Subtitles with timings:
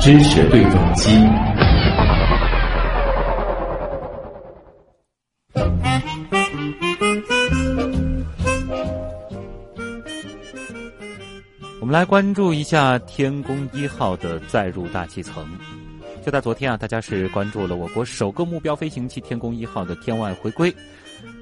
[0.00, 1.10] 知识对撞机。
[11.80, 15.46] 我们来关注一下天宫一号的载入大气层。
[16.24, 20.72] 就在昨天啊，大家是关注了我国首个目标飞行器天宫一号的天外回归。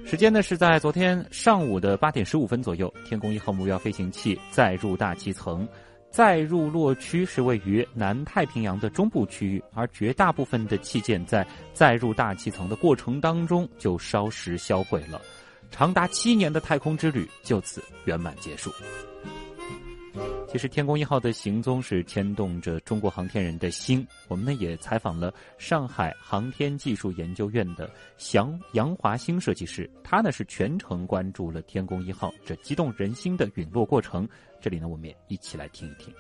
[0.05, 5.67] 时间呢是在昨天上午的八点十五分左右，天宫一号目标飞行器载入大气层。
[6.11, 15.23] 载入落区是位于南太平洋的中部区域，而绝大部分的器件在载入大气层的过程当中就烧蚀销毁了，
[15.71, 18.73] 长达七年的太空之旅就此圆满结束。
[20.49, 24.05] 其实，天宫一号的行踪是牵动着中国航天人的心。
[24.29, 27.89] 我们呢也采访了上海航天技术研究院的
[28.35, 34.29] 杨杨华兴设计师，他呢是全程关注了天宫一号这激动人心的陨落过程。
[34.61, 36.13] 这里呢，我们也一起来听一听。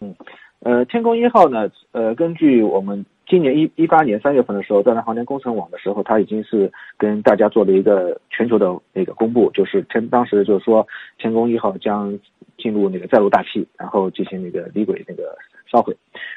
[0.00, 0.14] 嗯，
[0.60, 3.02] 呃，天宫一号呢，呃，根据我们
[3.32, 12.18] 今年一一八年三月份的时候，在航天工程网的时候，他已经是跟大家做了一个全球的那个公布，就是天当时就是说天宫一号将。
[12.58, 15.96] 进入那个载入大气，然后进行那个离轨那个烧毁，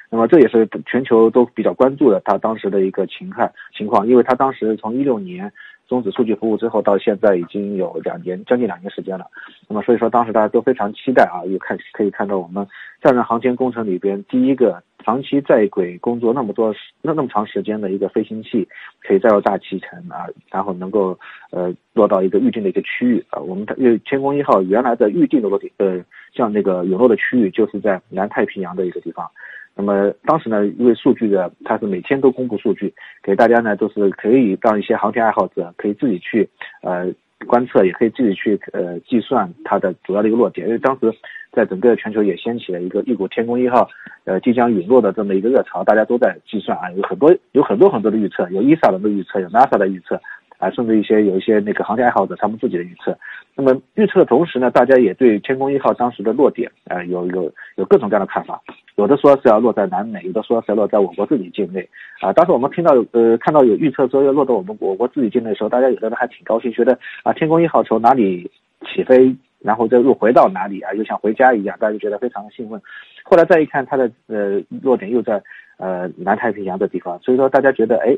[0.10, 5.52] 那么这也是全球都比较关注的他当时的一个情况情况，因为他当时从一六年
[5.88, 9.26] 终止数据服务之后，到现在已经有两年将近两年时间了，
[9.68, 12.66] 那么所以说当时大家都非常期待啊，又看可以看到我们
[13.02, 14.82] 载人航天工程里边第一个。
[15.04, 18.68] 长期在轨工作那么多那那么长时间的一个飞行器，
[19.04, 21.16] 可以载入大气层啊，然后能够
[21.52, 23.38] 呃落到一个预定的一个区域啊。
[23.40, 29.30] 我们的天宫一号原来的预定的落地呃，像那个陨落的区域就是在南太平洋的一个地方。
[29.76, 36.48] 那么当时呢，因为数据的它是每天都公布数据给大家呢，都是可以让一些航天爱好者可以自己去
[36.82, 37.14] 呃。
[37.48, 41.14] 观测也可以自己去呃计算它的主要的一个落点，因为当时
[41.52, 43.88] 在整个全球也掀起了一个一股天宫一号
[44.24, 50.20] 呃即将陨落的这么一个热潮，大家都在计算啊，有很多有很多很多的预测，有 ESA 的预测，有 NASA 的预测。
[50.58, 53.18] 啊，甚至一些有一些那个航天爱好者他们自己的预测，
[53.56, 58.62] 那么预测的同时呢，大家也对天宫一号当时的落点啊有有有各种各样的看法，
[58.96, 61.88] 有的说是要落在南美，有的说是要落在我国自己境内
[62.22, 62.32] 啊。
[62.34, 68.50] 当时我们听到呃看到有预测说要落到我们我国自己境内的时候，大家有的人还挺高兴，觉得啊天宫一号从哪里
[68.88, 72.82] 起飞，然后再又回到哪里啊，又像回家一样，大家就觉得非常的兴奋。
[73.24, 75.42] 后来再一看，它的呃落点又在
[75.78, 78.16] 呃南太平洋的地方，所以说大家觉得哎。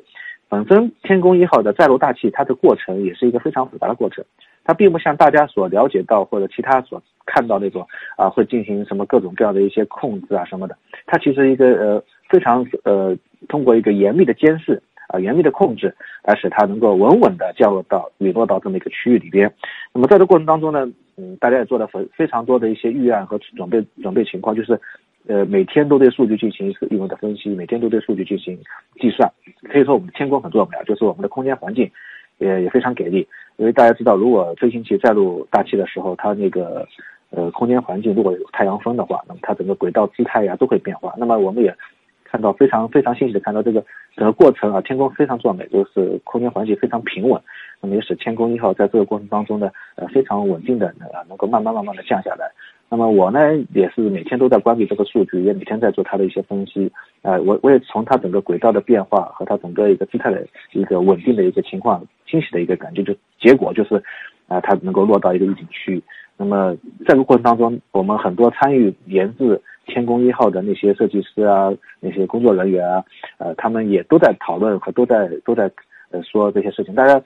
[0.50, 4.24] 本身天宫一号的载入大气，它的过程也是一个非常复杂的过程，
[4.63, 7.85] 它并不像大家所了解到或者其他所看到那种
[8.16, 13.18] 啊会进行什么各种各样的一些控制啊什么的，它其实一个呃非常呃
[13.50, 15.94] 通过一个严密的监视啊严密的控制，
[16.24, 19.53] 来使它能够稳稳的降落到陨落到这么一个区域里边。
[19.94, 24.80] 那么在这过程当中呢，嗯，大家也做了非非常多的一些预案和准备准备情况，就是。
[25.27, 28.57] 呃，每天都对数据进行一次一轮的分析，每天都对数据进行
[28.99, 29.29] 计算。
[29.63, 31.91] 可以说，我们的天宫很重要，就是我们的空间环境
[32.38, 33.27] 也也非常给力。
[33.57, 36.88] 因为大家知道，如果飞行器载入大气的时候，它那个
[37.31, 41.13] 呃空间环境如果有太阳风的话，那么它整个轨道姿态呀都会变化。
[41.17, 41.75] 那么我们也
[42.23, 43.83] 看到非常非常欣喜的看到这个
[44.15, 47.41] 整个过程啊，天宫非常壮美，就是空间环境非常平稳。
[47.81, 52.49] 那么也使天宫一号在这个过程当中呢，呃非常稳定的呃能够慢慢慢慢的降下来。
[52.90, 53.40] 那么我呢，
[53.74, 56.90] 也是每天都在关注这个数据，也每天在做它的一些分析。
[57.22, 64.02] 呃，我我也从它整个轨道的变化和它整个一个姿态的一个稳定的一个情况，惊喜的一个感觉，就结果就是，
[64.48, 66.03] 啊，它能够落到一个预警区域。
[66.38, 66.74] 那么
[67.06, 71.69] 在这个过程当中，我们很多参与研制天宫一号的那些设计师啊，
[72.00, 73.04] 那些工作人员啊，
[73.38, 75.69] 呃，他们也都在讨论和都在都在
[76.12, 76.96] 呃说这些事情。
[76.96, 77.22] 大家，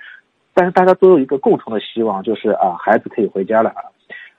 [0.55, 3.83] 但是大家都有一个共同的希望，就是啊，孩子可以回家了啊。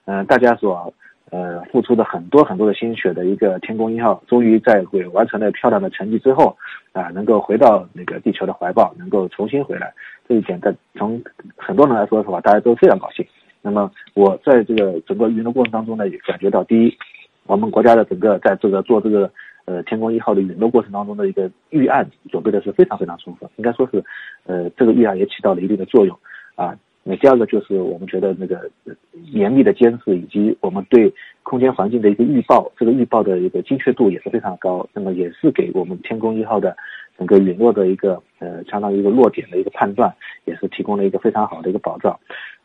[0.07, 0.93] 嗯，大家所。
[1.33, 6.55] 呃，付出的很多很多的心血的一个天宫一号，终于在会完成了漂亮的成绩之后，
[6.93, 9.91] 啊，能够回到那个地球的怀抱，能够重新回来，
[10.29, 11.19] 这一点在从
[11.57, 13.27] 很多人来说的话，大家都非常高兴。
[13.63, 16.95] 那么我在这个整个运动过程当中呢，也感觉到，第一，
[17.47, 19.33] 我们国家的整个在这个做这个
[19.65, 24.05] 呃天宫一号的陨落过程当中的一个预案准备的是非常非常充分，应该说是，
[24.45, 26.15] 呃，这个预案也起到了一定的作用，
[26.57, 26.77] 啊。
[27.05, 28.71] 那第二个就是我们觉得那个
[29.33, 31.13] 严密的监视以及我们对
[31.43, 34.87] 空间环境的一个预报，这个预报的一个精确度也是非常高。
[34.93, 36.77] 那么也是给我们天宫一号的
[37.19, 40.15] 整个陨落的一个呃相当于一个落点的一个判断，
[40.45, 42.17] 也是提供了一个非常好的一个保障。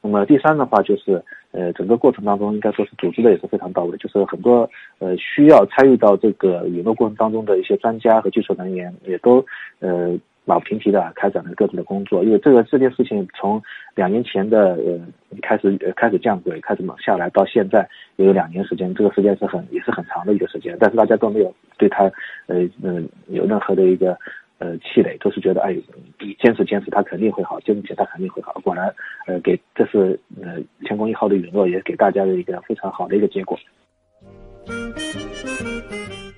[0.01, 1.19] 那么第三的话就是
[1.49, 4.69] 呃整个过程当中应该说是组织的也是非常到位，就是很多
[4.99, 9.43] 呃需要参与到这个陨落过程当中的一些专家和技术人员也都
[9.79, 10.15] 呃。
[10.47, 12.23] 马不停蹄的开展了各自的工作。
[12.23, 13.61] 因为这个这件事情从
[13.93, 14.99] 两年前的呃
[15.41, 20.77] 开始呃开始降轨，开始往下来，到现在也有两年时间，这个时间是很也是很长的一个时间。
[20.79, 22.05] 但是大家都没有对他
[22.47, 24.17] 呃嗯有任何的一个
[24.59, 25.75] 呃气馁，都是觉得哎，
[26.39, 28.53] 坚持坚持，他肯定会好，坚持坚持他肯定会好。
[28.63, 28.93] 果然
[29.27, 33.59] 呃给这是呃天宫一号的陨落，也给大家的一个非常好的一个结果。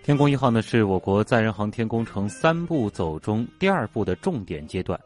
[0.10, 5.00] 天宫一号呢，是我国载人航天工程三步走中第二步的重点阶段。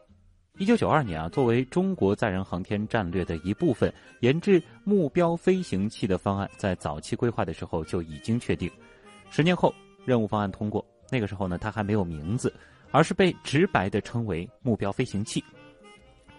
[0.58, 8.72] 一九九二年啊，作为中国载人航天战略的一部分，研制目标飞行器的方案在早期规划的时候就已经确定。
[9.30, 12.54] 十年后，任务方案通过，那个时候呢，它还没有名字，
[12.90, 15.44] 而是被直白的称为目标飞行器。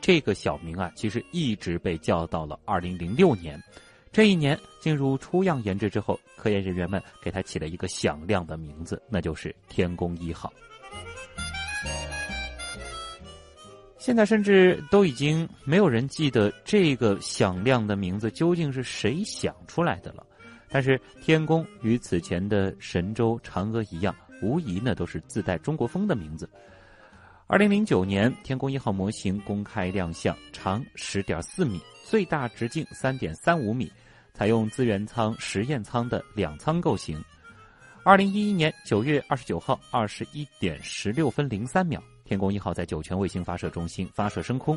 [0.01, 3.63] 这个小名啊，其实一直被叫到了二零零六年。
[4.15, 10.53] 这一年进入初样研制之后，科研人员们给它起了一个响亮的名字，那就是天宫一号。
[13.99, 20.25] 现在甚至都已经没有人记得这个响亮的名字究竟是谁想出来的了。
[20.69, 26.49] 但是天宫与此前的神舟、嫦娥一样，无疑呢都是自带中国风的名字。
[27.49, 33.91] 二零零九年，天宫一号模型公开亮相，长十点四米，最大直径三点三五米。
[34.35, 37.17] 采用资源舱、实验舱的两舱构型。
[38.03, 44.77] 二零一一年九月二十九号二十一点十六分零三秒，天宫一号在酒泉卫星发射中心发射升空。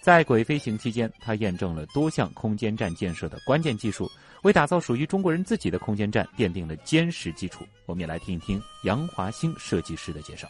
[0.00, 4.10] 在轨飞行期间，它验证了多项空间站建设的关键技术，
[4.42, 7.66] 为打造属于中国人自己的空间站奠定了坚实基础。
[7.84, 10.48] 我们也来听一听杨华兴设计师的介绍。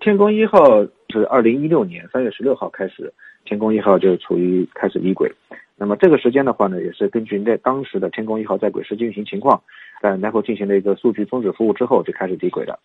[0.00, 3.12] 天宫一号是二零一六年三月十六号开始，
[3.44, 5.28] 天宫一号就处于开始离轨。
[5.76, 9.60] 那么这个时间的话呢，也是根据那当时的天宫一号在轨实际运行情况，
[10.02, 12.78] 呃，然后进行了一个数据终止服务之后就开始离轨了。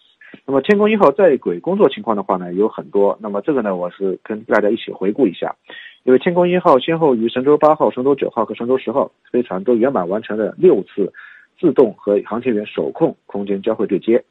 [0.46, 3.18] 那么天宫一号在轨工作情况的话呢，有很多。
[3.22, 5.56] 那么这个呢，我是跟大家一起回顾一下，
[6.04, 11.14] 因为天宫一号先后于神舟八号、神舟九号和神舟十号飞船都圆满完成了六次
[11.60, 14.24] 自动和航天员手控空间交会对接。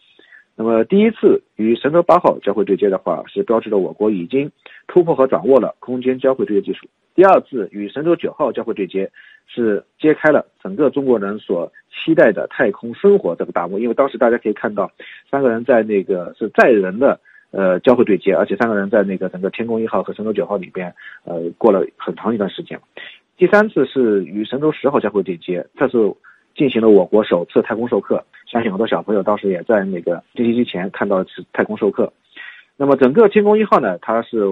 [0.61, 4.51] 那么第一次与神舟八号交会对接的话，是标志着我国已经
[4.89, 6.89] 突破和掌握了空间交会对接技术。
[7.15, 9.09] 第二次与神舟九号交会对接，
[9.47, 13.79] 是揭开了整个中国人所期待的太空生活这个大幕。
[13.79, 14.91] 因为当时大家可以看到，
[15.31, 17.21] 三个人在那个是载人的
[17.53, 22.77] 呃交会对接，而且三个人在那个整个天宫一号和神舟九号里边呃过了很长一段时间。
[23.37, 25.97] 第三次是与神舟十号交会对接，这是
[26.59, 28.23] 进行了我国首次太空授课。
[28.51, 32.13] 相信很多小朋友当时也在那个电视机前看到是太空授课。
[32.77, 34.43] 那么整个天宫一号呢，它是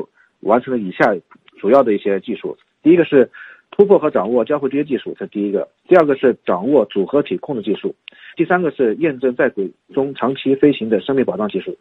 [0.40, 1.12] 完成了以下
[1.58, 2.56] 主要的一些技术。
[2.80, 3.28] 第一个是
[3.72, 7.88] 突破和掌握交会对接技术，这第一个；第二个是掌握组合体控制技术；
[8.36, 11.72] 第三个是验证在轨中长期飞行的生命保障技术；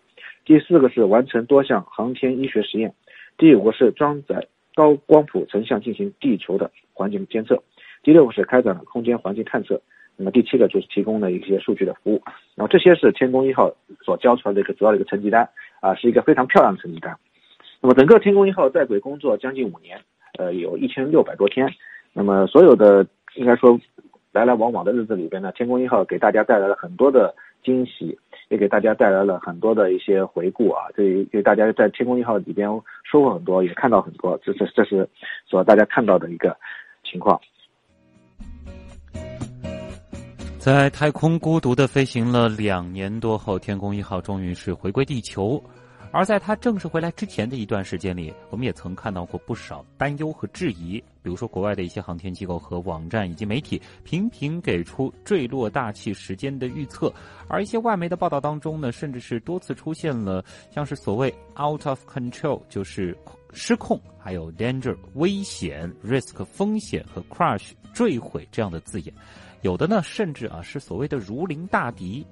[0.44, 2.90] 第四个是完成多项航天医学实验；
[3.38, 7.58] 第五个是装载高光谱成像进行地球的环境监测；
[8.02, 9.80] 第六个是开展了空间环境探测。
[10.18, 12.22] 那么第七个就是提供了一些数据的服务，
[12.56, 13.72] 然后这些是天宫一号
[14.04, 15.50] 所交出来的一个主要的一个成绩单
[15.82, 17.16] 啊，是一个非常漂亮的成绩单。
[17.82, 20.00] 那么整个天宫一号在轨工作将近五年，
[20.38, 21.68] 呃，有一千六百多天。
[22.14, 23.78] 那么所有的应该说
[24.32, 32.70] 来来往往的日子里边呢，天宫一号给大家带来了很多的惊喜，也给大家带来了很多的一些回顾啊，这给大家在天宫一号里边
[33.04, 35.08] 收获很多，也看到很多，这这这是
[35.46, 36.56] 所大家看到的一个
[37.04, 37.40] 情况。
[40.66, 45.64] 在太空孤独的飞行了两年多后，天宫一号终于是回归地球。
[46.12, 50.98] 而在它正式回来之前的一段时间里，我们也曾看到过不少担忧和质疑。
[51.22, 57.14] 比如说，国外的一些航天机构和网站以及媒体频频给出坠落大气时间的预测，
[57.48, 63.16] 而一些外媒的报道当中呢，甚至是多次出现了像是所谓 “out of control”，就是
[63.54, 69.14] 失控，还有 “danger” 危险、“risk” 风险和 “crash” 坠毁这样的字眼。
[69.66, 72.24] 有的呢，甚至啊是所谓的如临大敌。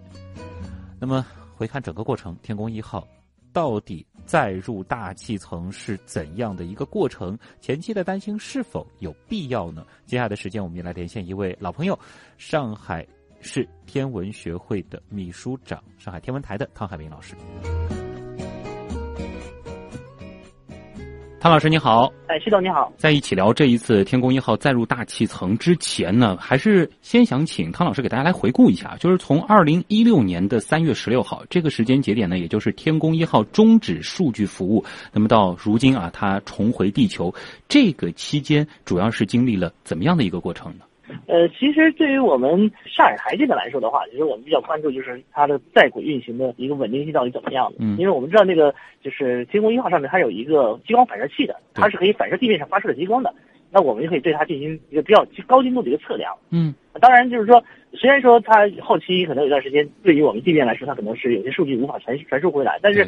[1.00, 1.26] 那么
[1.56, 3.08] 回看整个过程，天宫一号
[3.52, 7.36] 到底载入大气层是怎样的一个过程？
[7.60, 9.84] 前期的担心是否有必要呢？
[10.06, 11.98] 接下来的时间，我们也来连线一位老朋友，
[12.38, 13.04] 上海
[13.42, 17.36] 市天文学会的秘书长，上海天文台的汤海明老师。
[21.44, 37.36] 汤老师你好，哎，徐总你好，在一起聊这一次天宫一号载入大气层之前呢，还是先想请汤老师给大家来回顾一下，就是从二零一六年的三月十六号这个时间节点呢，也就是天宫一号终止数据服务，那么到如今啊，它重回地球，
[37.68, 40.86] 这个期间主要是经历了怎么样的一个过程呢？
[41.28, 47.78] 呃，其实对于我们上海台这边来说的话，其实我们比较关注就是它的在轨运行的一个稳定性到底怎么样的。
[47.80, 53.34] 嗯因为我们知道那个就是天宫一号上面它有一个激光反射器的，它是可以反射地面上发射的激光的。
[53.70, 56.32] 那我们就可以对它进行一个比较高精度的一个测量。
[56.52, 63.04] 嗯当然，就是说，虽然说它后期可能有段时间对于我们地面来说，它可能是有些数据无法传传输回来，但是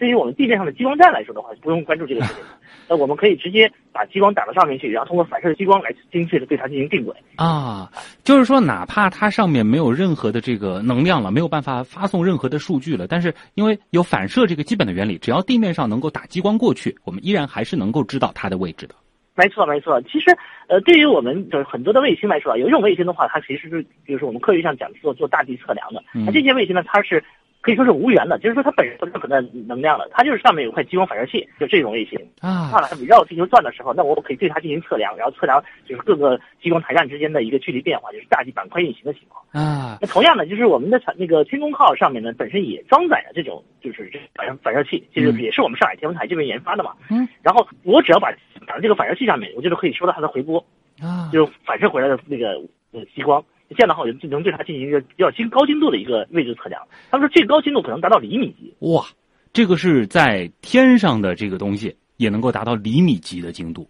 [0.00, 2.42] 对对于我们地面上的激光站来说的话，不用关注这个事情。
[2.88, 7.14] 那我们可以直接把激光打到上面去，然后通过反射的激光来精确的对它进行定轨。
[7.36, 7.88] 啊，
[8.24, 18.94] 就是说，哪怕它上面没有任何的这个能量了，没有办法发送任何的数据了，但是因为有反射这个基本的原理，只要地面上能够打激光过去，我们依然还是能够知道它的位置的。
[19.36, 20.02] 没错，没错。
[20.02, 26.02] 其实，呃，对于我们就是很多的卫星来说啊，有一种卫星的话，它其实是比如说我们科学上讲做做大地测量的。
[26.14, 27.22] 嗯那这些卫星呢，它是
[27.62, 32.18] 可以说是无源的，就是说它本身不是可能能量的，它就是上面有块激光反射器，就这种类型。
[32.40, 39.44] 啊它它围绕地球转的时候，那我可以对它进行测量，然后测量就是各个激光台站之间的一个距离变化，就是大地板块运行的情况。
[39.52, 46.94] 啊那同样的，就是我们的产那个天宫号上面呢，本身也装载了这种就是这反射反射器，这就是嗯也是我们上海天文台这边研发的嘛。
[47.10, 47.28] 嗯。
[47.42, 48.30] 然后我只要把
[48.66, 50.64] 打到这个反射器上面，我就是可以收到它的回波，
[51.02, 52.52] 啊就是反射回来的那个
[52.92, 53.44] 呃激光。
[53.76, 56.82] 这样的话，我就能对它进行一个比较精高精度的一个位置测量。
[57.10, 58.74] 他们说最高精度可能达到厘米级。
[58.80, 59.04] 哇，
[59.52, 63.88] 这个是在天上的这个东西也能够达到厘米级的精度。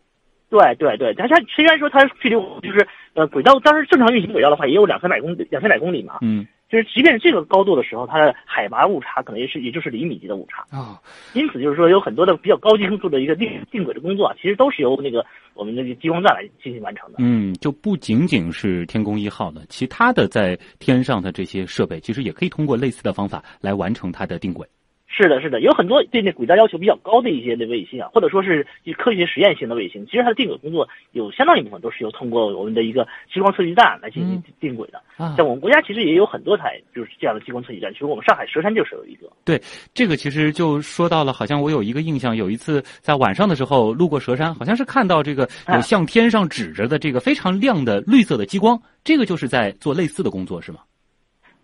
[0.51, 6.19] 对对对，它它虽然说它距离就是呃轨道，当时正常运行轨道的话，也有两三百公里两三百公里嘛。
[6.23, 10.65] 嗯就是即便是这个高度的时候，它的海拔误差可能也是也就是厘米级的误差。
[10.71, 11.01] 啊
[11.35, 17.17] 因此就是说有很多的比较高精度的一个定定轨的工作啊，其实都是由那个我们那个激光站来进行完成的。
[17.19, 24.67] 嗯，就不仅仅是天宫一号的，其他的在天上的这些设备，其实也可以通过类似的方法来完成它的定轨。
[25.13, 34.99] 是的，是的，有很多对那轨道要求比较高的一些的卫星啊，或者说是以科学实验性的卫星，其实它的定轨工作有相当一部分都是由通过我们的一个激光测距站来进行定轨的。
[35.17, 39.29] 啊像我们国家其实也有很多台就是这样的激光测距站，其实我们上海佘山就是有一个。
[39.45, 39.61] 对
[39.93, 50.79] 这个其实就说到了，好像我有一个印象，有一次在晚上的时候路过佘山，好像是看到这个有啊向天上指着的这个非常亮的绿色的激光，这个就是在做类似的工作，是吗？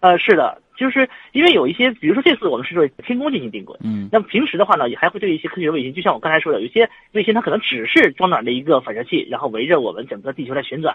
[0.00, 10.94] 呃，是的，就是因为有一些，比如说这次我们是对天宫进行定轨，嗯那么平时的话呢，也还会对一些科学卫星，就像我刚才说的，有些卫星它可能只是装载了一个反射器，然后围着我们整个地球来旋转，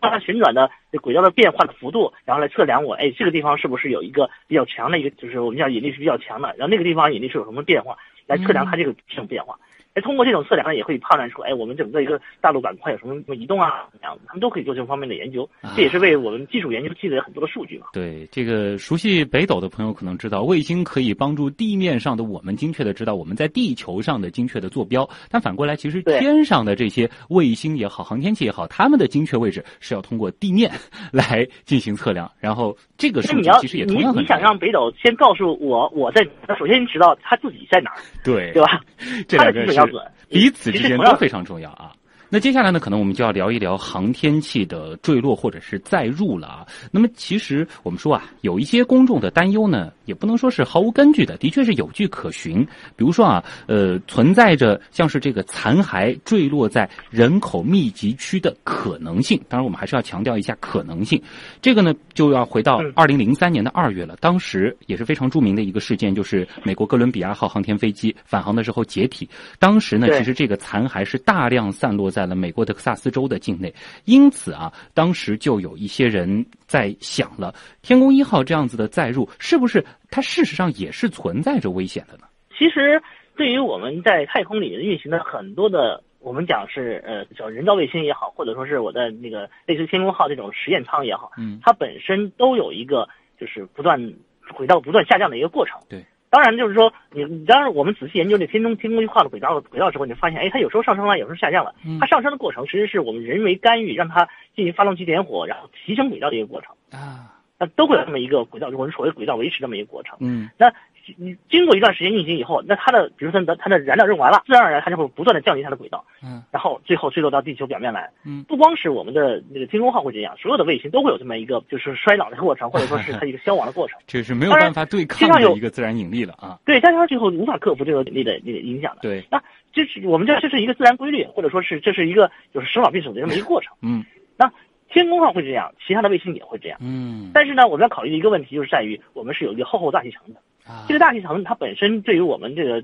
[0.00, 0.70] 让它旋转的
[1.02, 7.96] 轨道的变化的幅度，然后来测量我，哎，这个地方是不是有一个比较强的一个，就是我们叫引力是比较强的，然后那个地方引力是有什么变化，
[8.26, 9.58] 来测量它这个这种变化。
[10.00, 17.86] 哎，通过这种测量呢，也会判断出，哎，我们整个一个大陆板块有什么什么移动啊，怎么样，他们都可以做这方面的研究，这也是为我们技术研究积累很多的数据嘛。
[17.92, 30.70] 对，这个熟悉北斗的朋友可能知道，卫星可以帮助地面上的我们精确的知道我们在地球上的精确的坐标，但反过来，其实天上的这些卫星也好，航天器也好，它们的精确位置是要通过地面
[31.12, 38.80] 来进行测量，然后这个数据其实也同你样很重要你想让北斗先告诉我我在，那首先你知道他自己在哪儿，对对吧？
[39.28, 41.92] 这两个是对彼此之间都非常重要啊。
[42.32, 46.66] 那接下来呢，可能我们就要聊一聊航天器的坠落或者是载入了啊。
[46.92, 52.64] 那么其实我们说啊，有一些公众的担忧呢，也不能说是毫无根据的，的确是有据可循。
[52.94, 59.40] 比如说啊，呃，存在着像是这个残骸坠落在人口密集区的可能性。
[59.48, 61.20] 当然，我们还是要强调一下可能性。
[61.60, 69.28] 这个呢，就要回到嗯二零零三年的二月了，当时也是非常著名的一个事件，就是美国哥伦比亚号航天飞机返航的时候解体。
[69.58, 73.72] 当时呢，其实这个残骸是大量散落在了美国德克萨斯州的境内，
[74.04, 82.24] 因此啊，当时就有一些人在想了，天宫一号这样子的载入，是不是它事实上也是存在着危险的呢？
[82.56, 83.02] 其实
[83.36, 93.08] 对于我们在太空里运行的很多的，我们讲是呃叫人造卫星也好，或者说是我的那个类似天宫号这种实验舱也好，嗯它本身都有一个
[93.38, 94.12] 就是不断
[94.54, 95.80] 轨道不断下降的一个过程。
[95.88, 96.04] 对。
[96.30, 101.74] 当然，就是说，你你当然，我们仔细研究这天中天宫一号的轨道轨道的时候，你发现，哎，它有时候上升了，有时候下降了。
[101.84, 106.72] 嗯它上升的过程其实是我们人为干预，让它进行发动机点火，然后提升轨道的一个过程。
[106.92, 110.16] 啊，那都会有这么一个轨道，我们所谓轨道维持这么一个过程。
[110.20, 110.72] 嗯那
[111.16, 118.10] 你经过一段时间运行以后，那它的，比如说它的它的燃料用完了，自然而然它就会不断的降低它的轨道，嗯然后最后坠落到地球表面来。
[118.24, 123.98] 嗯不光是我们的那个天宫号会这样，所有的卫星都会有这么一个就是衰老的过程，或者说是它一个 消亡的过程。
[124.06, 126.58] 这是没有办法对抗的一个自然引力了啊。
[126.64, 129.00] 对，但是它最后无法克服这个引力的那个影响的。
[129.02, 129.42] 对，那
[129.72, 133.72] 这是我们这这是一个自然规律，或者说是这是一个就是生老病死的这么一个过程。
[133.82, 134.04] 嗯
[134.36, 134.50] 那
[134.88, 136.78] 天宫号会这样，其他的卫星也会这样。
[136.82, 140.40] 嗯但是呢，我们要考虑的一个问题就是在于，我们是有一个厚厚大气层的。
[140.70, 142.82] 啊这个大气层它本身对于我们这个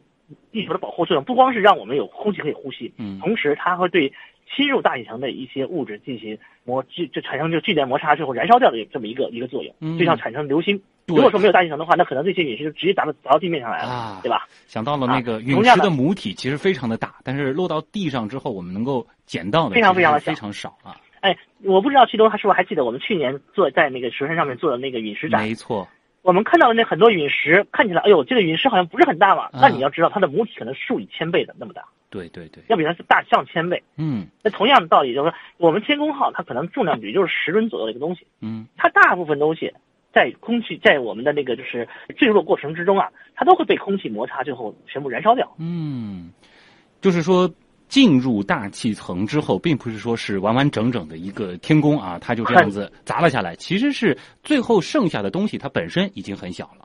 [0.51, 4.13] 地球的保护作用，不光是让我们有空气可以呼吸，嗯同时它会对
[4.55, 10.81] 侵入大气层的一些物质进行摩就就产生就剧烈摩擦之后燃烧掉的这么一个一个作用，嗯就像产生流星。
[11.07, 14.49] 如果说没有大气层的话，那可能这些陨石就直接砸到砸到地面上来了，啊对吧？
[14.67, 20.97] 想到了那个啊陨石的母体其实非常的大，但是落到地上之后，我们能够捡到的非常非非常的非常少啊。
[21.21, 25.87] 哎，我不知道齐东他是不是还记得我们去年做在那个石山上面做的那个陨石展，没错，
[26.27, 29.45] 我们看到的那很多陨石，看起来，哎呦，这个陨石好像不是很大嘛。
[29.45, 33.81] 啊那你要知道，它的母体可能数以千倍的那么大，对对对，要比它是大上千倍。
[33.97, 39.73] 嗯那同样的道理，就是说，我们天宫号它可能重量也就是十吨左右的一个东西，嗯它大部分东西
[40.13, 45.55] 在空气在我们的那个就是坠落过程之中啊，它都会被空气摩擦，最后全部燃烧掉。
[45.61, 46.33] 嗯，
[47.01, 47.49] 就是说。
[47.89, 53.55] 进入大气层之后，并不是说是完完整整的一个天宫啊，它就这样子砸了下来。
[53.57, 56.85] 其实是最后剩下的东西，它本身已经很小了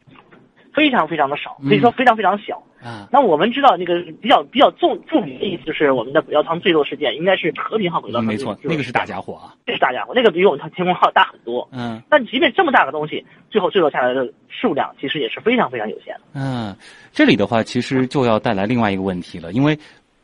[0.74, 2.63] 非常非常的少，嗯可以说非常非常小。
[2.81, 3.05] 啊。
[3.12, 9.53] 那我们知道那个比较比较重著名的意思就是我们的轨道舱坠落事件，应该是和平号轨道舱没错，那个是大家伙啊。
[9.65, 11.67] 这是大家伙，那个比我们天宫号大很多。
[11.74, 16.22] 嗯但即便这么大个东西，最后坠落下来的数量其实也是非常非常有限的。
[16.36, 16.74] 嗯，
[17.12, 19.77] 这里的话其实就要带来另外一个问题了，因为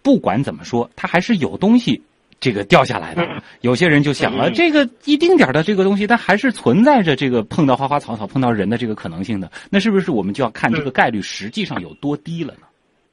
[0.07, 2.01] 不管怎么说，它还是有东西
[2.39, 3.23] 这个掉下来的。
[3.25, 9.51] 嗯有些人就想了，嗯这个一丁点儿的这个东西，它还是存在着这个碰到花花草草、碰到人的这个可能性的。
[9.69, 12.67] 那是不是我们就要看这个概率实际上有多低了呢？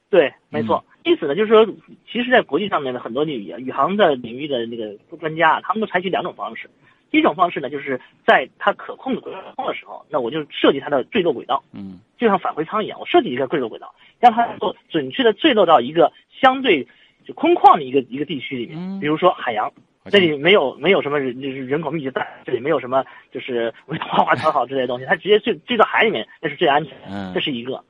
[0.08, 0.84] 对，没错。
[0.86, 1.66] 嗯因此呢，就是说，
[2.10, 6.70] 其实，在国际上面的很多领域啊，宇航的领域的那个专家啊，他们都采取两种方式。
[7.10, 16.10] 第一种方式呢，就是在它可控的轨道空的时候，那我就设计它的坠落轨道，嗯就像返回舱一样，我设计一个坠落轨道，让它能够准确的坠落到一个
[16.40, 16.86] 相对
[17.24, 19.72] 就空旷的一个一个地区里嗯面，比如说海洋。
[20.10, 27.06] 这里没有没有什么人就是人口密集带，这里没有什么就是花花草草之类的东西，它直接坠坠到海里面，那是最安全的。
[27.08, 27.82] 嗯这是一个。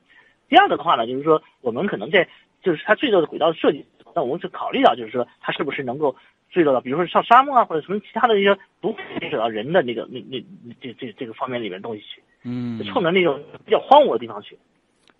[0.47, 2.25] 第二个的话呢，就是说我们可能在
[2.63, 3.85] 就是它坠落的轨道设计，
[4.15, 6.15] 那我们就考虑到就是说它是不是能够
[6.49, 10.41] 坠落到，比如说上沙漠啊，或者什么其他的一些不会牵扯到人的那个那那
[10.79, 14.57] 这这这个方面里面的东西去，嗯就，冲着那种比较荒芜的地方去。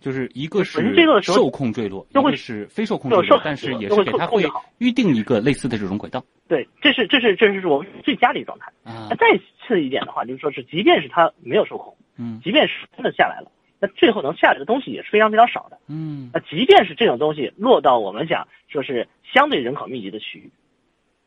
[0.06, 4.44] 就是一个是本身坠落的时候受控坠落，一个是非受控坠落，但是也会是给它会
[4.78, 8.70] 预定一个类似的这种轨道对，这是这是这是我们最佳的一个状态。
[8.84, 9.16] 啊那。
[9.16, 9.26] 再
[9.66, 15.76] 次一点的话，就是说是即便是它没有受控，嗯即便是真的下来了，那最后能下来的东西也是非常非常少的。
[15.88, 20.52] 嗯那即便是这种东西落到我们讲说是相对人口密集的区域，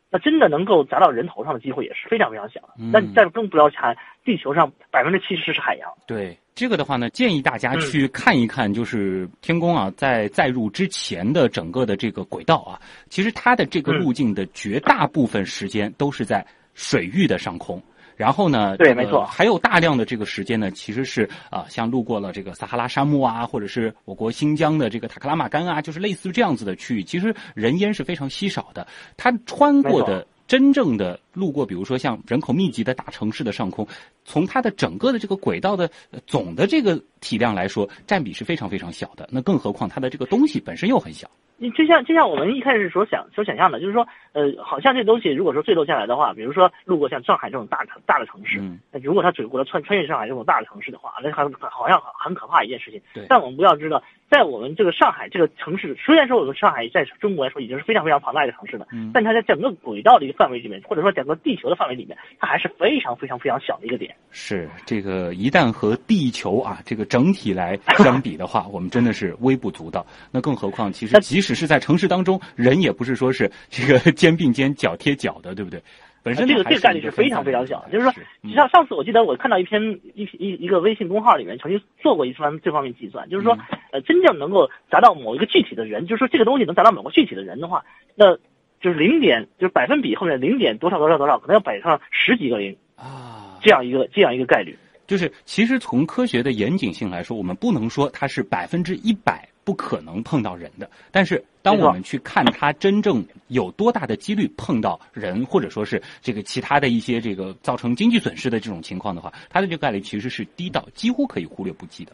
[0.09, 2.69] 那真的能够砸到人头上的机会也是非常非常小的。
[2.79, 7.79] 嗯那你再更不要谈地球上百分之七十是海洋，对这个的话呢，建议大家嗯。
[7.79, 12.77] 去看一看，就是天宫啊，在载入之前的整个的这个轨道啊，
[13.09, 13.99] 其实它的这个嗯。
[13.99, 17.81] 路径的绝大部分时间都是在水域的上空。
[18.17, 19.23] 然后呢，这个对没错。
[19.23, 28.85] 还有大量的这个时间呢，其实是啊、像路过了这个撒哈拉沙漠啊，或者是我国新疆的这个塔克拉玛干啊，就是类似于这样子的区域，其实人烟是非常稀少的。
[29.15, 33.87] 它穿过的真正的路过，比如说像人口密集的大城市的上空，
[34.25, 39.29] 从它的整个的这个轨道的呃总的这个体量来说，占比是非常非常小的。
[39.31, 41.29] 那更何况它的这个东西本身又很小。
[41.61, 52.99] 你就像就像我们一开始所想所想象的，就是说，呃，好像这东西如果说坠落下来的话，比如说路过像上海这种大城大的城市，嗯那如果它走过了穿穿越上海这种大的城市的话，那很好像很很可怕一件事情。
[53.13, 64.15] 对但我们不要知道，在我们这个上海这个城市，虽然说我们上海在中国来说已经是非常非常庞大一个城市了，嗯但它在整个轨道的一个范围里面，或者说整个地球的范围里面，它还是非常非常非常小的一个点。
[64.29, 70.05] 是这个，一旦和地球啊这个整体来相比的话， 我们真的是微不足道。
[70.31, 75.81] 那更何况，其实那即使是在城市当中，人也不是说是这个 肩并肩、脚贴脚的，对不对？
[76.23, 88.35] 本身这个这个概率是非常非常小的，就是说，嗯像上次我记得我看到一篇一一一个微信公号里面曾经做过一番这方面计算，就是说，嗯呃，真正能够达到某一个具体的人，就是说这个东西能达到某个具体的人的话，那
[88.81, 94.77] 就是零点就是百分比后面零点多少多少多少，可能要摆上十几个零啊，这样一个这样一个概率。
[95.07, 100.89] 就是其实从科学的严谨性来说，我们不能说它是百分之一百不可能碰到人的。
[101.11, 112.13] 但是当我们去看它真正有多大的几率碰到人，或者说是这个其他的一些这个造成经济损失的这种情况的话，它的这个概率其实是低到几乎可以忽略不计的。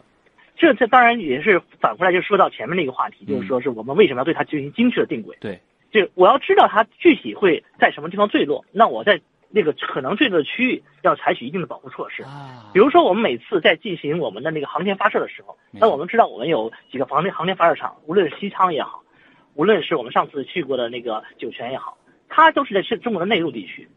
[0.54, 5.34] 这这当然也是反过来就说到前面那个话题，嗯就是说是我们为什么要对它进行精确的定轨？
[5.40, 5.58] 对，
[5.90, 9.18] 就我要知道它具体会在什么地方坠落，那我在
[9.50, 12.22] 那个可能坠落的区域要采取一定的保护措施。
[12.22, 19.02] 啊比如说，我们每次在进行我们的那个航天发射的时候，那我们知道我们有几个航天航天发射场，无论是西昌也好，
[19.54, 21.96] 无论是我们上次去过的那个酒泉也好，
[22.28, 23.88] 它都是在是中国的内陆地区。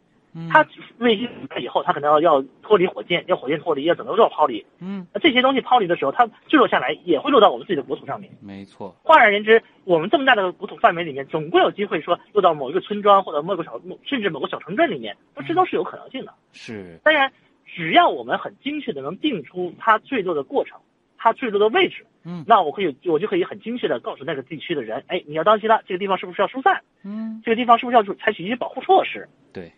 [0.47, 0.65] 它
[0.99, 1.27] 卫星
[1.59, 4.65] 以后，它可能要要脱离火箭，要火箭脱离，要整个要抛离。
[4.79, 8.31] 嗯，那这些东西抛离的时候，它坠落下来也会落到我们自己的国土上面。
[8.41, 8.95] 没错。
[9.03, 16.33] 换而言之，我们这么大的国土范围里面，总归有机会说落到某一个村庄或者某个小，甚至某个小城镇里面，这都是有可能性的。
[16.53, 16.99] 是。
[17.03, 17.31] 当然，
[17.65, 20.79] 只要我们很精确的能定出它坠落的过程，
[21.17, 26.81] 它坠落的位置，嗯，那我可以，我就可以很精确的告诉那个地区的人，哎，你要当心了，这个地方是不是要疏散？
[27.03, 29.27] 嗯，这个地方是不是要采取一些保护措施？
[29.51, 29.71] 对。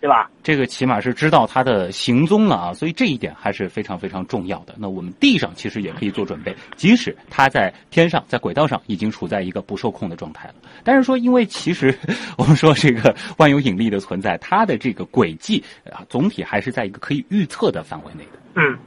[0.00, 0.30] 对吧？
[0.44, 4.74] 这个起码是知道它的行踪了啊，所以这一点还是非常非常重要的。
[4.78, 10.54] 那我们地上其实也可以做准备，即使它在天上，在轨道上已经处在一个不受控的状态了。
[10.84, 11.92] 但是说，因为其实
[12.36, 18.38] 我们说这个万有引力的存在，它的这个轨迹啊，总体还是在一个可以预测的范围内的。
[18.54, 18.78] 嗯。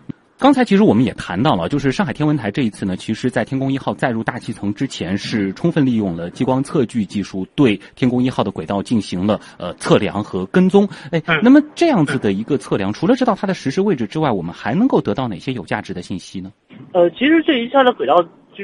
[0.41, 10.89] 刚才其实我们也谈到了，就是上海天文台这一次呢，其实在天宫一号载入大气层之前，是充分利用了激光测距技术，对天宫一号的轨道进行了呃测量和跟踪。
[11.11, 16.51] 哎，那么这样子的一个测量，除了知道它的实时位置之外，我们还能够得到哪些有价值的信息呢？
[16.91, 18.15] 呃，其实这一下的轨道。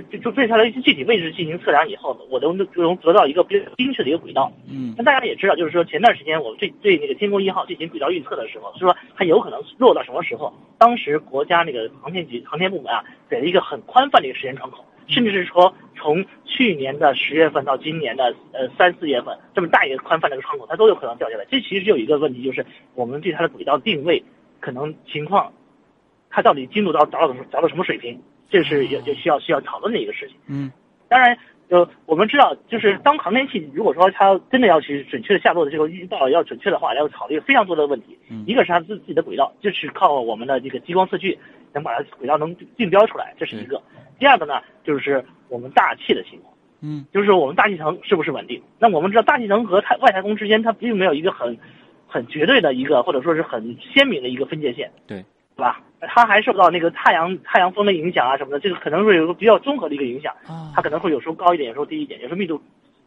[0.04, 4.52] 就就对它的一些具体位置进行测量以后呢，我能就能得到一个比较精确的一个轨道。
[4.70, 10.54] 嗯，那大家也知道，就是说前段时间我们对对那个天宫一号进行轨道预测的时候，是说它有可能落到什么时候？
[10.78, 21.46] 当时国家那个航天局航天部门啊，给了一个很宽泛的一个时间窗口，甚至是说从去年的十月份到今年的呃三四月份这么大一个宽泛的一个窗口，它都有可能掉下来。
[21.50, 24.24] 这其实就有一个问题，就是我们对它的轨道定位
[24.60, 25.52] 可能情况，
[26.30, 28.20] 它到底精度到达到达到什么水平？
[28.50, 30.36] 这是也也需要需要讨论的一个事情。
[30.48, 30.72] 嗯，
[31.10, 31.38] 当然，
[31.70, 38.18] 呃，我们知道，就是当航天器如果说它真的要去准确的下落的这个预报要准确的话，要考虑非常多的问题。
[38.30, 41.38] 嗯，一个是它自自己的轨道，就是靠我们的这个激光测距
[41.74, 43.82] 能把它轨道能定标出来，这是一个。
[44.20, 46.54] 第二个呢，就是我们大气的情况。
[46.80, 48.62] 嗯，就是我们大气层是不是稳定？
[48.80, 51.58] 那我们知道，大气层和太外太空之间，它并没有一个很
[52.08, 54.92] 很绝对的一个，或者说是很鲜明的一个分界线。
[55.06, 55.26] 对。
[55.56, 55.82] 对吧？
[56.02, 60.34] 它还受到那个太阳太阳风的影响啊什么的，这个可能会有一个比较综合的一个影响。
[60.46, 62.62] 啊，它可能会有时候高一点，有时候低一点，有时候密度，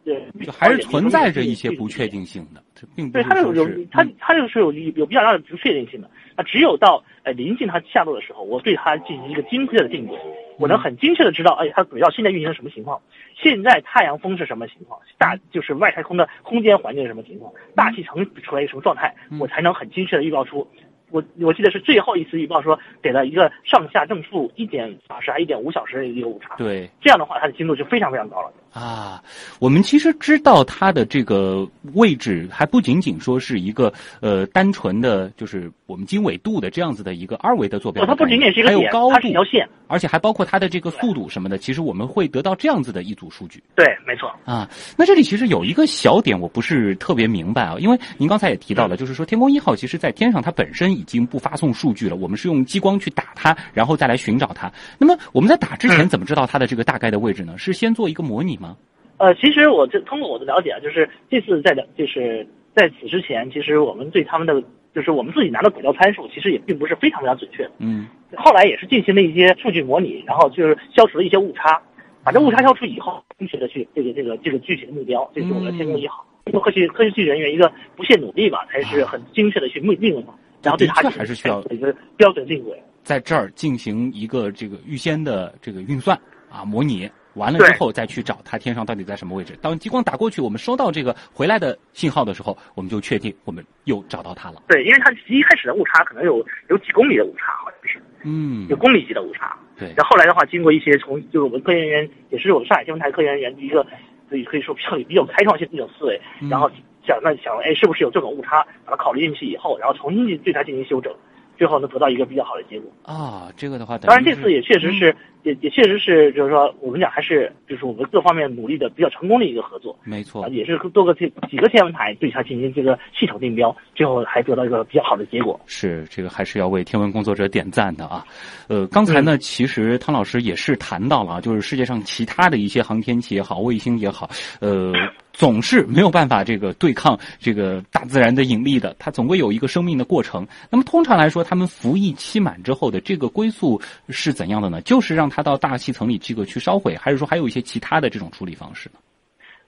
[0.04, 2.62] 对，就还是存在着一些不确定性的。
[2.74, 6.10] 这并不对它有有它它就是有有比较大的不确定性的。
[6.36, 10.18] 那只有到呃临近它下落的时候，我对它进行一个精确的定轨，
[10.58, 13.00] 我能很精确的知道，哎，它轨道现在运行什么情况，
[13.36, 20.66] 现在太阳风是什么情况，大就是外太空的空间环境是什么情况，大气层处在一个什么状态，我才能很精确的预报出。
[21.10, 29.22] 我我记得是最后一次预报说给了一个上下正负一点小时还一点五小时的一个误差，对，这样的话它的精度就非常非常高了啊。
[29.58, 41.58] 我们其实知道它的这个位置还不仅仅说是一个呃单纯的就是我们经纬度的这样子的一个二维的坐标，它不仅仅是一个还有高度，一条线，而且还包括它的这个速度什么的。
[41.58, 43.62] 其实我们会得到这样子的一组数据。
[43.74, 44.68] 对，没错啊。
[44.96, 54.70] 那这里其实有一个小点我不是特别明白啊，因为您刚才也提到了，就是说天宫一号其实在天上它本身已经不发送数据了，我们是用激光去打它，然后再来寻找它。
[54.96, 57.58] 那么我们在打之前怎么知道它的这个大概的位置呢？
[57.58, 58.76] 是先做一个模拟吗？
[59.16, 64.62] 呃，其实我这通过我的了解啊，就是这次在的，就是在此之前，其实我们对他们的，
[64.94, 67.68] 就是我们自己拿的轨道参数，其实也并不是非常非常准确。
[67.78, 68.06] 嗯。
[68.36, 71.82] 后来也是进行了一些数据模拟，然后就是消除了一些误差，
[72.22, 80.32] 把这误差消除以后，精确的去这个这个这个具体的目标，这是我们天宫一号通过科学科学技术人员一个不懈努力吧，才是很精确的去命命用它。
[80.62, 86.18] 然后对它还是需要一个标准定轨，在这儿进行一个这个预先的这个运算
[86.50, 89.56] 啊模拟，完了之后再去找它天上到底在什么位置。
[89.62, 94.62] 当激光打过去，我们收到这个回来的信号的时候，我们就确定我们又找到它了。
[94.68, 99.56] 对，因为它一开始的误差可能有有几公里的误差，好像是，嗯，有公里级的误差。
[99.78, 103.86] 对，然后后来的话，经过一些从就是我们科研人员，也是我们上海天文台科研人员一个，
[104.28, 106.70] 可以可以说比较比较开创性的一种思维，然后
[107.06, 108.66] 想那想，哎，是不是有这种误差？
[108.84, 111.14] 把它考虑进去以后，然后重新去对它进行修整。
[111.60, 125.60] 最后能得到一个比较好的结果啊，这个的话，当然这次也确实是，也也确实是，就是说我们讲还是就是我们各方面努力的比较成功的一个合作，没错，也是多个天几个天文台对它进行这个系统定标，最后还得到一个比较好的结果。
[125.66, 128.24] 是这个还是要为天文工作者点赞的啊。
[128.66, 134.94] 呃，刚才呢，其实汤老师也是谈到了，就是世界上其他的一些航天器也好，卫星也好，呃。
[135.32, 140.46] 总是没有办法这个对抗这个大自然的引力的，它总归有一个生命的过程。
[140.70, 144.80] 那么通常来说，它们服役期满之后的这个归宿是怎样的呢？
[144.82, 148.98] 就是让它到大气层里这个去烧毁，还是说还有一些其他的这种处理方式呢？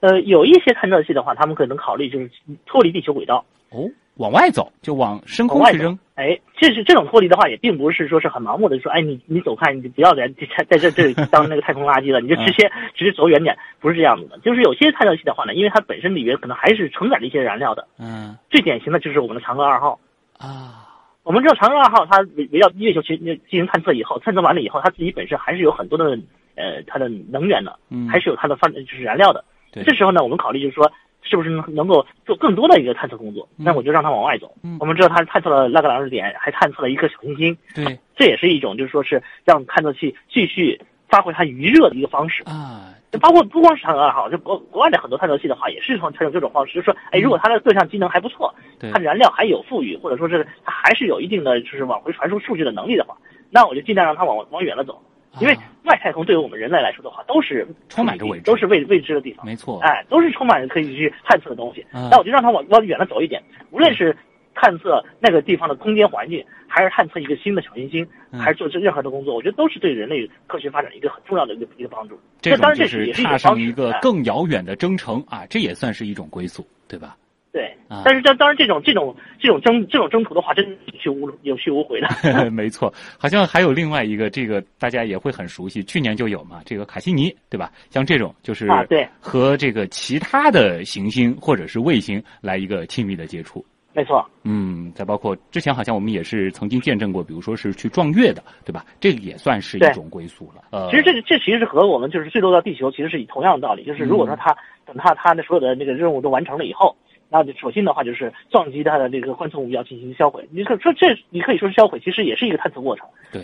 [0.01, 2.29] 呃，有一些探测器的话，他们可能考虑就是
[2.65, 3.45] 脱离地球轨道。
[3.69, 5.97] 哦，往外走，就往深空去扔。
[6.15, 14.37] 哎，这是这种脱离的话，也并不是说是很盲目的说，哎，你你走开，你就不要在在在这这里当那个太空垃圾了，你就直接直接走远点，不是这样子的。
[14.39, 19.99] 就是有些探测器的话呢，因为它本身里面可能还是承载了一些燃料的，嗯最典型的就是我们的嫦娥二号。
[20.37, 20.85] 啊，
[21.23, 26.15] 我们知道嫦娥二号它围围绕月球去进行探测以后，探测完了以后，它自己本身还是有很多的
[26.55, 29.43] 呃它的能源的，嗯，还是有它的发就是燃料的。
[29.71, 30.91] 对这时候呢，我们考虑就是说，
[31.23, 33.47] 是不是能能够做更多的一个探测工作？
[33.57, 34.53] 嗯那我就让它往外走。
[34.63, 42.43] 嗯我们知道它探测了拉格朗日点，还探测了一颗小行星，对这也是一种就是说是让探测器继续发挥它余热的一个方式。
[42.43, 48.53] 啊，就包括不光是嫦娥二号，就国国外的很多探测器的话，也是从采用这种方式，就是说，哎，如果它的各项机能还不错，
[48.91, 53.15] 它燃料还有富裕，或者说是它还是有一定的就是往回传输数据的能力的话，
[53.49, 54.99] 那我就尽量让它往往远了走，
[55.39, 59.45] 因为啊外太空对于我们人类来说的话，都是充满着未知都是未未知的地方。
[59.45, 61.85] 没错，哎，都是充满着可以去探测的东西。
[61.93, 63.41] 嗯那我就让它往往远了走一点，
[63.71, 64.15] 无论是
[64.55, 72.17] 探测那个地方的空间环境，还是探测一个新的小行星，嗯还是做这任何的工作，我觉得都是对人类科学发展一个很重要的一个一个帮助。
[72.39, 77.17] 这当然种就是这也是一个哎更遥远的征程啊，这也算是一种归宿，对吧？
[77.53, 82.07] 对啊，但是这当然这种这种这种征这种征途的话，真的有去无有去无回的。
[82.49, 87.71] 没错，好像还有另外一个，这个大家也会很熟悉，去年就有嘛，这个卡西尼，对吧？
[87.91, 93.63] 像这种就是啊对和这个其他的行星或者是卫星来一个亲密的接触。
[93.95, 98.83] 没错，嗯，再包括之前好像我们也是曾经见证过，比如说是去撞月的，对吧？
[98.99, 100.63] 这个也算是一种归宿了。
[100.71, 104.51] 呃，其实这这其实是和我们就是坠落到地球其实是以同样的道理，就是如果说它
[104.83, 106.95] 等它它的所有的那个任务都完成了以后，
[107.33, 110.47] 那就首先的话就是撞击它的这个观测目标进行销毁。
[110.51, 113.07] 你可说这你可以说是销毁，其实也是一个探测过程。
[113.31, 113.43] 对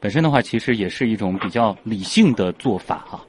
[0.00, 3.20] 本身的话，其实也是一种比较理性的做法哈、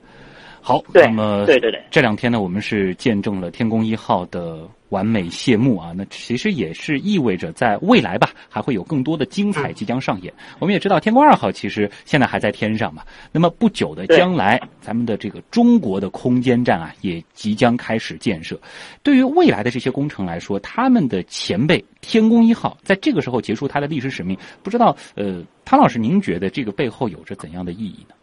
[0.62, 5.92] 好，那么对对对这两天呢，我们是见证了天宫一号的完美谢幕啊。
[5.94, 10.34] 那其实也是意味着在未来吧，还会有更多的精彩即将上演。
[10.60, 18.58] 我们也知道天宫二号其实现在还在天上嘛，那么不久的将来，咱们的这个中国的空间站啊，也即将开始建设。
[19.02, 28.16] 对于未来的这些工程来说，他们的前辈天宫一号在这个时候结束它的历史使命，不知道呃，汤老师您觉得这个背后有着怎样的意义呢？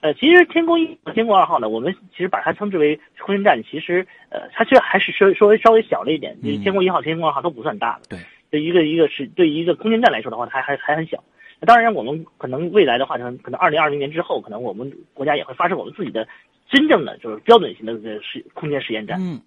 [0.00, 6.40] 呃，其实天宫一和天宫二号呢，我们其实把它称之为空间站，其实呃，它其实还是稍微稍微稍微小了一点。
[6.42, 8.08] 就是天宫一号、天宫二号都不算大的。
[8.10, 8.18] 对，
[8.50, 11.22] 对一个一个是对于一个空间站来说的话，它还还还很小。
[11.60, 16.26] 那当然，我们可能未来的话，可能可能二零二零年之后，可能我们国家也会发射我们自己的
[16.68, 19.18] 真正的就是标准型的这个实空间实验站。
[19.20, 19.40] 嗯，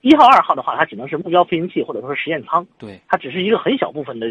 [0.00, 4.26] 一号、二号的话，它只能是目标飞行器或者说是实验舱，对，它只是一个很小部分的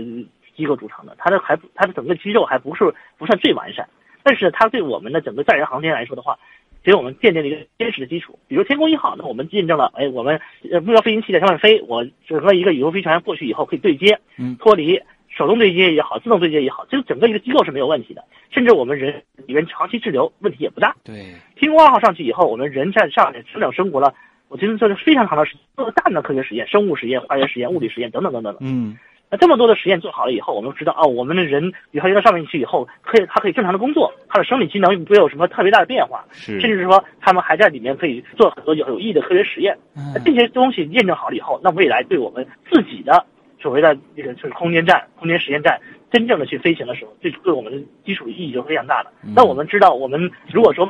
[0.58, 2.84] 机构组成的，它的还不它的整个机构还不是
[3.19, 3.88] 不算最完善，
[4.23, 6.38] 但是它对我们的整个载人航天来说的话，
[6.84, 8.38] 给我们奠定了一个坚实的基础。
[8.47, 10.39] 比如天宫一号，那我们验证了，哎，我们
[10.71, 15.01] 呃目标飞行器在上面飞，我整个一个宇宙飞船过去以后可以对接，嗯脱离。
[15.34, 20.93] 手动对接也好，自动对接也好，这个整个一个机构是没有问题的，甚至我们人里面长期滞留问题也不大。
[21.05, 24.13] 对，天宫二号上去以后，我们人在上面整整生活了，
[24.49, 28.60] 我觉得这是非常长的时间，做了大量的科学实验、生物实验、化学实验、物理实验等等等等的。
[28.60, 28.97] 嗯，
[29.32, 39.78] 那这么多的实验做好了以后，我们知道哦，我们的人宇航员到上面去以后，可以他可以正常的工作，他的生理机能不会有什么特别大的变化，是，甚至是说他们还在里面可以做很多有有意义的科学实验。
[39.94, 43.26] 那嗯这些东西验证好了以后，那未来对我们自己的
[43.62, 45.80] 所谓的这个就是空间站、空间实验站，
[46.12, 49.10] 真正的去飞行的时候，对对我们的基础意义就非常大了。
[49.24, 50.86] 嗯那我们知道，我们如果说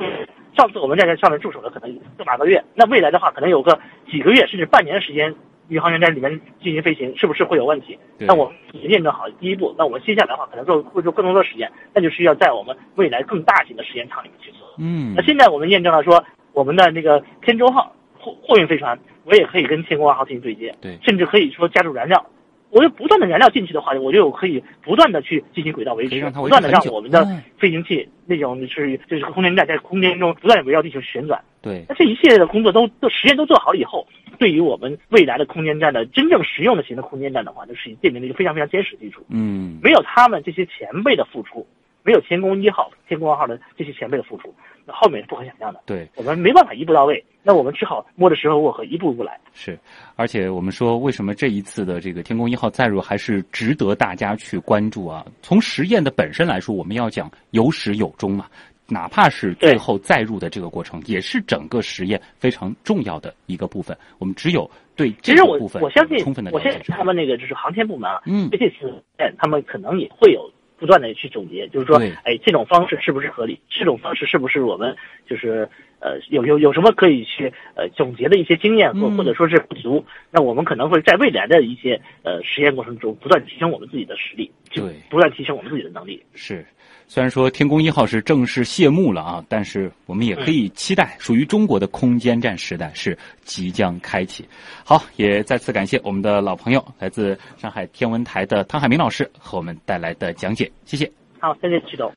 [0.57, 5.33] 上次我们在这上面驻守了可能个把个月，那未来的话可能有个几个月甚至半年的时间，
[5.71, 6.29] 宇航员在里面
[6.61, 7.97] 进行飞行，是不是会有问题？
[8.17, 14.67] 那我们已经验证好第一步，那我们接下来的话可能做会做更多的实验，那就需要在我们未来更大型的实验场里面去做。
[14.77, 22.25] 嗯那，现在我们验证了说，我们的那个天舟号货货运飞船，我也可以跟天宫二号进行对接，对甚至可以说加入燃料。
[22.71, 31.39] 我就不断的燃料进去的话，我就可以不断的去进行轨道维持不断的让我们的嗯飞行器那种是就是空间站在空间中不断的围绕地球旋转。
[31.61, 34.07] 对，那这一系列的工作都都实验都做好了以后，
[34.39, 39.23] 对于我们未来的空间站的真正实用的型的空间站的话，就是奠定了一个非常非常坚实的基础。
[39.29, 41.67] 嗯，没有他们这些前辈的付出，
[42.03, 44.53] 没有天宫一号、天宫二号的这些前辈的付出，
[44.85, 45.81] 那后面是不可想象的。
[45.85, 49.39] 对，我们没办法一步到位，那我们只好摸着石头过河，一步一步来。
[49.53, 49.77] 是，
[50.15, 55.25] 而且我们说，为什么这一次的这个天宫一号载入还是值得大家去关注啊？
[55.41, 58.47] 从实验的本身来说，我们要讲有始有终嘛，
[58.87, 63.95] 哪怕是最后载入的这个过程，也是整个实验非常重要的一个部分。
[64.17, 73.59] 我们只有对这其实部分我相信充分的，我相信他们那个就是航天部门啊，嗯对这次实验他们可能也会有不断的去总结，就是说对，哎，这种方式是不是合理？
[73.69, 74.97] 这种方式是不是我们
[75.29, 80.03] 就是呃有有有什么可以去呃总结的一些经验或嗯或者说是不足？
[80.31, 86.23] 那我们可能会在未来的一些呃实验过程中不断提升我们自己的实力，就对不断提升我们自己的能力。
[86.33, 86.65] 是，
[87.13, 94.47] 虽然说天宫一号是正式谢幕了啊，但是我们也可以期待，属于中国的空间站时代是即将开启。
[94.85, 101.11] 好，也再次感谢我们的老朋友，来自上海天文台的汤海明老师和我们带来的讲解，谢谢。
[101.37, 102.09] 好，谢谢曲总。